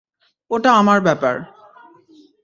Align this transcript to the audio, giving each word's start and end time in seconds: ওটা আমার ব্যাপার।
ওটা 0.51 0.71
আমার 0.73 0.99
ব্যাপার। 1.01 1.35